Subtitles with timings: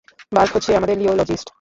[0.31, 1.47] বার্গ হচ্ছে আমাদের নিও-লজিস্ট।